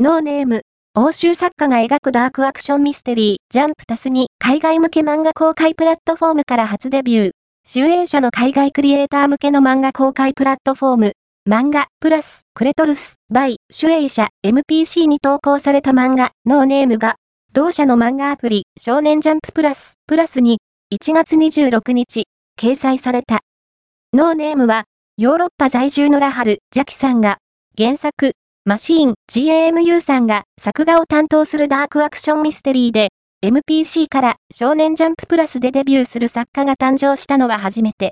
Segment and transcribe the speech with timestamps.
[0.00, 0.62] ノーネーム、
[0.94, 7.30] 欧州作家が描くダークアクションミステリー、ジャンプタスに海外向け漫画公開プラットフォームから初デビュー。
[7.66, 11.12] 集英社の海外クリエイター向けの漫画公開プラットフォーム、
[11.50, 17.16] 漫画、プラス、クレトルス、バイ、主営社、MPC に投稿された漫画、ノーネームが、
[17.52, 20.58] 同社の漫画アプリ、少年ジャンププラス、プラスに、
[20.94, 23.40] 1月26日、掲載された。
[24.12, 24.84] ノーネームは、
[25.16, 27.38] ヨーロッパ在住のラハル、ジャキさんが、
[27.76, 28.34] 原作、
[28.68, 33.08] マシーン、GAMU さんが作画を担当するダークアクションミステリーで、
[33.42, 38.06] MPC から少年ジャンププラスでデビューする作家が誕生したのは初めて。